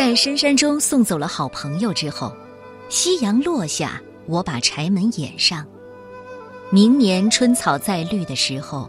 [0.00, 2.34] 在深山中送走了好朋友之后，
[2.88, 5.62] 夕阳落下，我把柴门掩上。
[6.70, 8.88] 明年春草再绿的时候，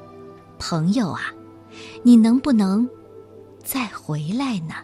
[0.57, 1.23] 朋友啊，
[2.01, 2.89] 你能不能
[3.61, 4.75] 再回来呢？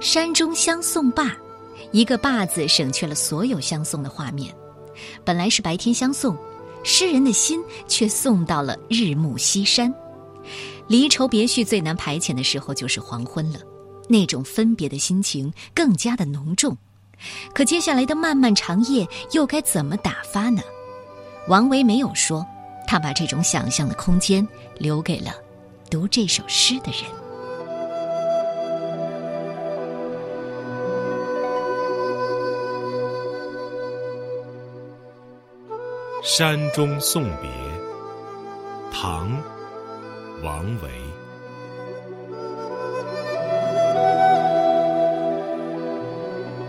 [0.00, 1.36] 山中相送罢，
[1.90, 4.54] 一个“罢”字省去了所有相送的画面。
[5.22, 6.34] 本来是白天相送，
[6.82, 9.94] 诗人的心却送到了日暮西山。
[10.88, 13.60] 离愁别绪最难排遣的时候，就是黄昏了。
[14.08, 16.76] 那种分别的心情更加的浓重，
[17.54, 20.62] 可接下来的漫漫长夜又该怎么打发呢？
[21.48, 22.46] 王维没有说，
[22.86, 24.46] 他把这种想象的空间
[24.78, 25.32] 留给了
[25.90, 27.02] 读这首诗的人。
[36.22, 37.50] 山中送别，
[38.92, 39.28] 唐·
[40.44, 40.88] 王维。